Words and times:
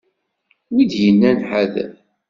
Win 0.73 0.87
d-yennan 0.91 1.39
ḥader. 1.49 1.93